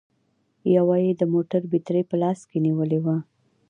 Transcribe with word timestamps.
يوه 0.75 0.95
يې 1.03 1.11
د 1.21 1.23
موټر 1.33 1.61
بېټرۍ 1.71 2.03
په 2.09 2.15
لاس 2.21 2.39
کې 2.49 2.57
نيولې 2.65 2.99
وه 3.05 3.15